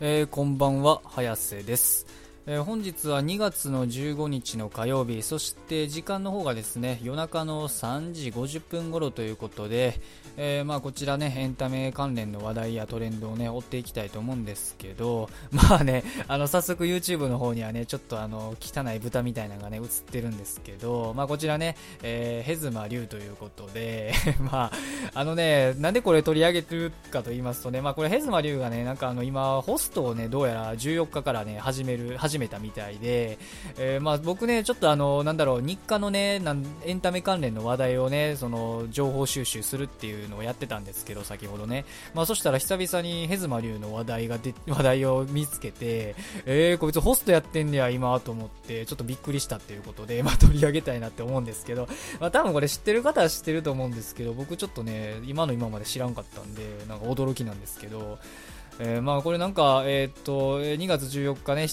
[0.00, 2.06] えー、こんばんは、早瀬です。
[2.50, 10.00] えー、本日は2月の15日の火曜日、そして時間の方がですね、夜中の3時50分頃ということで、
[10.38, 24.72] えー、まあこちらね、エンタメ関連の話題やトレンドをね、追っていきたいと思うんですけど、 まあね、あの、早速 YouTube の方にはね、ちょっとあの、汚い豚みたいなのがね、映ってるんですけど、まあこちらね、えー、ヘズマ龍ということで、 まあ、
[25.12, 33.38] あのね、なんでこれ取り上げてるかと言いますとね、まあこれヘズマ龍がね、なんかあの、今、ホストをね、どうやら14日からね、始める、始始めたみたいで、
[33.76, 36.40] えー、まあ僕ね、ちょっとあの、なんだろう、日課のね、
[36.84, 41.84] エンタメ関連の話題をね、その、情報収集するっていうのをやってたんですけど、先ほどね。
[42.14, 46.14] まあそしたら久々にヘズマリュウの話題がで、話題を見つけて、
[46.46, 51.88] えー、こいつホストやってんねや、今、と思って、ちょっとびっくりしたっていうことで、 まあ取り上げたいなって思うんですけど、
[52.20, 58.18] まあ多分これ知ってる方は知ってると思うんですけど、僕ちょっとね、今の今まで知らんかったんで、なんか驚きなんですけど、
[58.80, 61.66] えー、まあこれなんか、えー、っと、2月14日ね、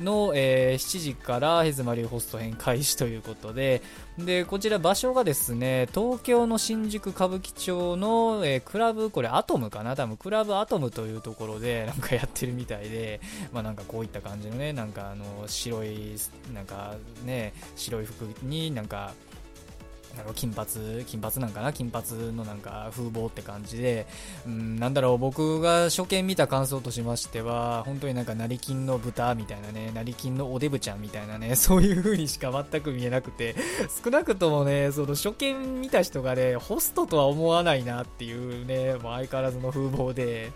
[0.00, 3.82] の、えー、7時からヘズマリューホスト編開始ということで、
[4.18, 13.20] で、こちら場所がですね、東京の新宿歌舞伎町の、えー、クラブ、これアトムかな多分クラブアトムというところで なんかやってるみたいで、
[13.52, 16.16] まあなんかこういった感じのね、なんかあの、白い、
[16.52, 19.14] なんかね、白い服になんか、
[20.34, 21.72] 金髪、金髪なんかな？
[21.72, 24.06] 金髪のなんか風貌って感じで、
[24.46, 33.54] うん、なんだろう、僕が初見見た感想としましては、本当になんか成金の豚みたいなね、成金のおデブちゃんみたいなね、 そういう風にしか全く見えなくて、
[34.02, 40.52] 少なくともね、その初見見た人がね、ホストとは思わないなっていうね、もう相変わらずの風貌で、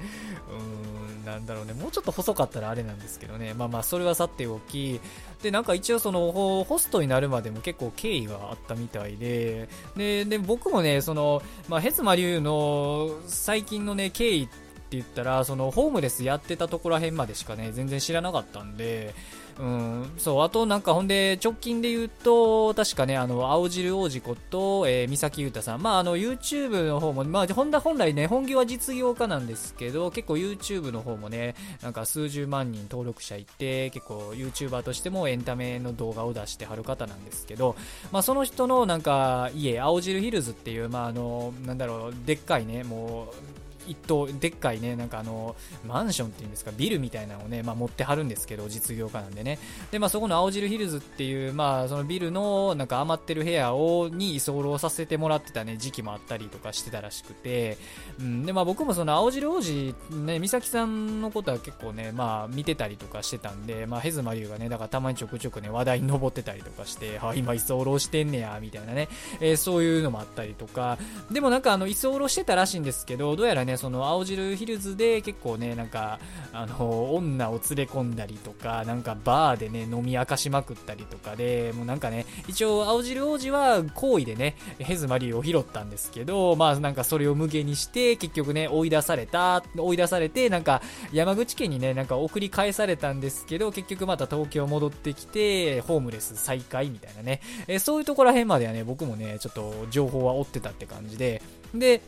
[0.50, 5.00] うん、なんだろうね、もうちょっと細かったらあれなんですけどね、まあまあ、それはさておき、
[5.42, 14.52] で、なんか一応その、ホストになるまでも結構経緯があったみたいで、で、で僕もね、その、まあ、ヘツマリュウの最近のね、経緯って
[14.92, 19.14] 言ったら、その、ホームレスやってたところら辺までしかね、全然知らなかったんで、
[19.58, 25.82] うん、そう、あとなんかほんで、直近で言うと、確かね、あの、青汁王子こと、えー、三崎優太さん。
[25.82, 37.76] まあ、あの、YouTube の方も、まあ、本本来ね、本業は実業家なんですけど、結構 YouTube の方もね、なんか数十万人登録者いて、結構 YouTuber としてもエンタメの動画を出してはる方なんですけど、
[38.10, 43.28] まあ、その人のなんか、家、青汁ヒルズっていう、まあ、あの、なんだろう、でっかいね、も
[43.58, 45.56] う、一棟でっかいねなんかあの
[45.86, 49.58] マンションっていうんですかビルみたいなのをね、まあ、持ってはるんですけど実業家なんでね。
[49.90, 57.78] で、まあ、そこの青汁ヒルズっていう、まあ、そのビルのなんか余ってる部屋をに居候させてもらってた、ね、時期もあったりとかしてたらしくて、
[58.20, 69.08] うんでまあ、僕もその青汁王子、ね、美咲さんのことは結構ね、まあ、見てたりとかしてたんで、まあ、ヘズマリュウがねだからたまにちょくちょくね話題に上ってたりとかしてあ今居候してんねやみたいなね、
[69.40, 70.98] えー、そういうのもあったりとか。
[71.30, 76.18] でもなんかあの居候してたらしいんですけどどうやらねその青汁ヒルズで結構ね、なんか、
[76.52, 90.82] あの、女を連れ込んだりとか、なんかバーでね、飲み明かしまくったりとかで、もうなんかね、一応青汁王子は好意でね、ヘズマリーを拾ったんですけど、まあなんかそれを無限にして、結局ね、追い出された、追い出されて、なんか
[91.12, 101.42] 山口県にね、なんか送り返されたんですけど、結局また東京戻ってきて、ホームレス再開みたいなね、えそういうとこら辺まではね、僕もね、ちょっと情報は追ってたって感じで、
[101.74, 102.02] で、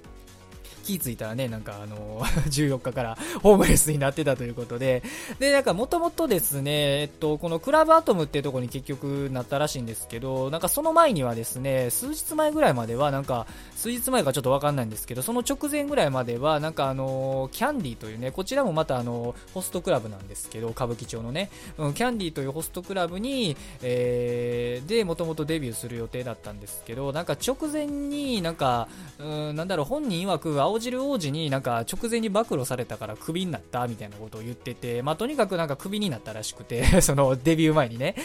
[0.84, 5.03] 気づいたらね、なんかあの、 14日からホームレスになってたということで、
[5.39, 38.17] で、なんかもともとですね、えっと、このクラブアトムってとこに結局なったらしいんですけど、なんかその前にはですね、数日前ぐらいまでは、なんか、数日前かちょっとわかんないんですけど、その直前ぐらいまでは、なんかあの、キャンディーというね、こちらもまたあの、ホストクラブなんですけど、歌舞伎町のね、うん、キャンディーというホストクラブに、えー、で、もともとデビューする予定だったんですけど、なんか直前になんか、うん、なんだろう、本人曰く青汁王子になんか直前に暴露されたからクビになったみたいなことを言ってて、まあとにかくなんかクビになったらしくて そのデビュー前にね。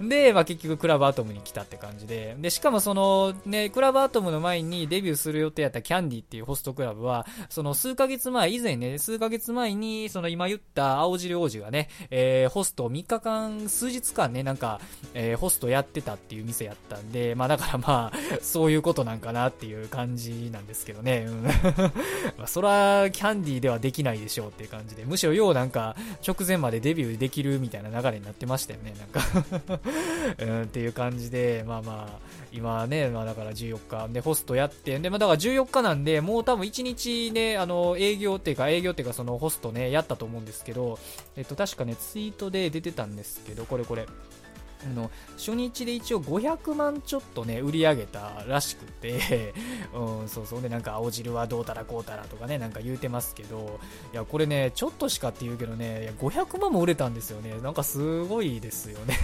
[0.00, 0.08] うん。
[0.08, 2.36] で、まあ結局クラブアトムに来たって感じで。
[2.38, 14.80] で、しかもそのね、クラブアトムの前にデビューする予定やったキャンディっていうホストクラブは、その数ヶ月前、以前ね、数ヶ月前に、その今言った青汁王子がね、えー、ホスト3日間、数日間ね、なんか、
[15.14, 21.26] えー、ホストやってたっていう店やったんで、まあだからまあ、そういうことなんかなっていう感じなんですけどね。
[21.26, 21.44] うん
[22.36, 25.96] まあ、そら、キャンディーではできないでしょうっていう感じで、むしろようなんか、
[26.26, 29.80] 直前までデビューできるみたいな流れになってましたよね、なんか
[30.38, 32.18] うん、っていう感じで、まあまあ、
[32.52, 40.98] 今ね、まあだから14日でホストやって、で、まあだから14日なんで、もう多分1日ね、あの、営業っていうか、営業っていうか、そのホストね、やったと思うんですけど、
[41.36, 44.06] えっと、確かね、ツイートで出てたんですけど、これこれ。
[44.88, 49.54] の初日で一応500万ちょっとね売り上げたらしくて、
[49.94, 53.78] うん、そうそうでなんか青汁はどうたらこうたらとかねなんか言うてますけど
[54.12, 57.54] いやこれねちょっとしかって言うけどねいや500万も売れたんですよね。
[57.62, 59.16] なんかすごいですよね。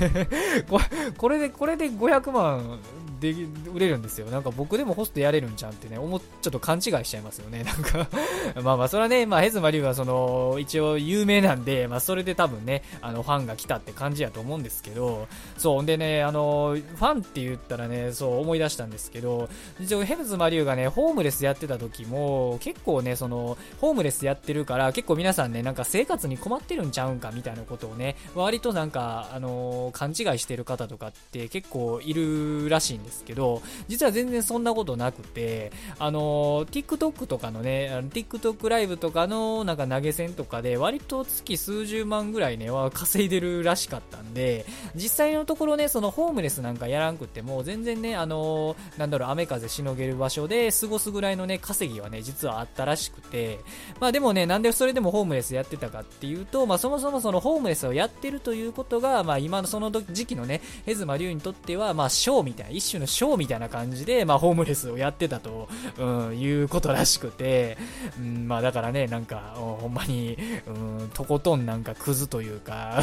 [1.19, 2.81] これでこれで500万
[3.21, 3.35] で
[3.73, 4.27] 売れるんですよ。
[4.29, 7.63] なんか僕でもホストやれるんじゃんってね思っちょっと勘違いしちゃいますよね。
[7.65, 8.09] なんか
[8.63, 44.65] まあまあそれはねまあヘズマリュウはその一応有名なんでまあそれで多分ねあのファンが来たって感じやと思うんですけどそう、でね、あの、ファンって言ったらね、そう思い出したんですけど、一応ヘズ・マリュウがね、ホームレスやってた時も、結構ね、その、ホームレスやってるから、結構皆さんね、なんか生活に困ってるんちゃうんかみたいなことをね、割となんか、あの、勘違いしてる方とかって結構いるらしいんですですけど、実は全然そんなことなくて、あの、TikTok とかのね、TikTok ライブとかのなんか投げ銭とかで、割と月数十万ぐらいね、は稼いでるらしかったんで、
[44.95, 53.59] 実際のところね、そのホームレスなんかやらんくっても、全然ね、あの、なんだろう、雨風しのげる場所で過ごすぐらいのね、稼ぎはね、実はあったらしくて、
[54.01, 65.69] まあでもね、なんでそれでもホームレスやってたかっていうと、まあそもそもそのホームレスをやってるということが、まあ今のその時期のね、ヘズマリュウにとっては、まあショーみたいな、一種のショーみたいな感じで、まあホームレスをやってたと、
[65.99, 67.79] うん、いうことらしくて、
[68.19, 70.37] うん、まあだからね、なんか、ほんまに、
[70.67, 70.71] う
[71.05, 73.03] ん、とことんなんかクズというか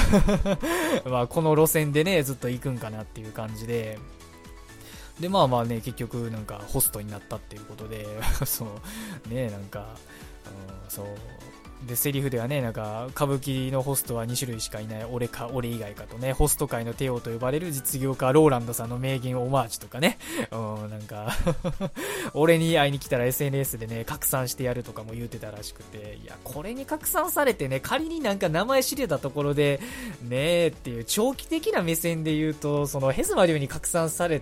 [1.05, 3.99] まあこの路線でね、ずっと行くんかなっていう感じで、
[5.19, 8.05] で、まあまあね、結局なんかホストになったっていうことで、
[8.45, 8.67] そ
[9.29, 9.95] う、ね、なんか、
[10.47, 11.05] うん、そう、
[11.85, 20.17] で、セリフではね、なんか、歌舞伎のホストは2種類しかいない、俺か、俺以外かとね、ホスト界の帝王と呼ばれる実業家、ローランドさんの名言オマージュとかね、
[20.51, 20.55] う
[20.88, 21.33] ん、なんか
[22.33, 29.79] 俺に会いに来たら SNS でね、拡散してやるとかも言うてたらしくて、いや、これに拡散されてね、仮になんか名前知れたところで、
[30.23, 34.41] ねえっていう、長期的な目線で言うと、そのヘズマリュウに拡散され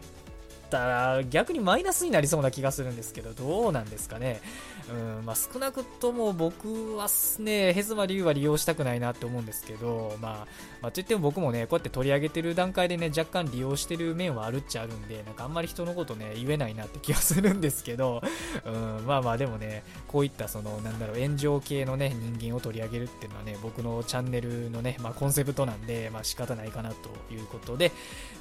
[0.69, 4.41] たら逆にマイナスになりそうな気がするんですけど、どうなんですかね。
[4.89, 10.47] うんまあ、少なくとも僕はすね、ヘズマリュウは利用したくないなって思うんですけど、まあ、
[10.81, 18.21] まあ、といっても僕もね、こうやって取り上げてる段階でね、若干利用してる面はあるっちゃあるんで、なんかあんまり人のことね、言えないなって気がするんですけど、
[18.65, 18.69] う
[19.01, 27.91] ん、まあまあでもね、こういったその、なんだろう、炎上系のね、人間を取り上げるっていうのはね、僕のチャンネルのね、まあコンセプトなんで、まあ仕方ないかなということで、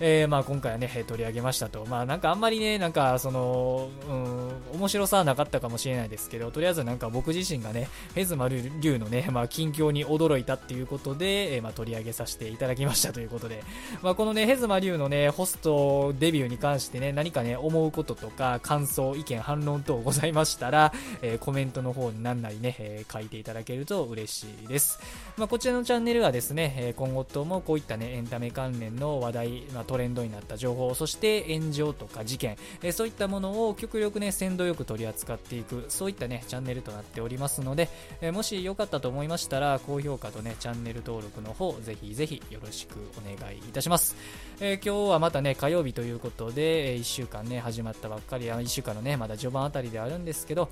[0.00, 1.86] えー、まあ今回はね、取り上げましたと。
[1.86, 13.62] まあなんかあんまりね、なんかその、うん、面白さはなかったかもしれないですけど、けどとりあえずなんか僕自身がね、ヘズマリュウのね、まあ近況に驚いたっていうことで、えー、まあ取り上げさせていただきました ということで、
[14.02, 20.92] まあこのね、ヘズマリュウのね、ホストデビューに関してね、何かね、思うこととか、感想、意見、反論等ございましたら、
[21.22, 24.98] えー、コメントの方に何なりね、えー、書いていただけると嬉しいです。
[25.36, 37.88] まあこちらのチャンネルはですね、え今後ともこういったね、エンタメ関連の話題、まあトレンドになった情報、そして炎上とか事件、えそういったものを極力ね、鮮度よく取り扱っていく、そういったね、チャンネルとなっておりますので、
[38.20, 44.16] えもしよかったと思いましたら、高評価とね、チャンネル登録の方、ぜひぜひよろしくお願いいたします。
[44.60, 50.68] え、今日はまたね、火曜日ということで、え1週間ね、始まったばっかり、1週間のね、まだ序盤あたりであるんですけど、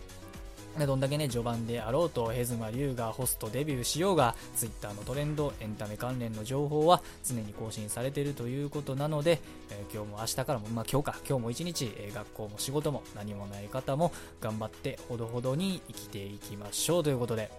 [0.79, 9.41] どんだけね、序盤であろうと、ヘズマリュウがホストデビューしようが、Twitter のトレンド、エンタメ関連の情報は常に更新されているということなので、
[9.71, 17.51] えー、今日も明日からも、まあ今日か、今日も一日、えー、学校も仕事も何もない方も頑張ってほどほどに生きていきましょうということで、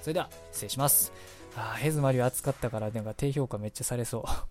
[0.00, 1.12] それでは失礼します。
[1.56, 4.49] あヘズマリュウ暑かったから、なんか低評価めっちゃされそう。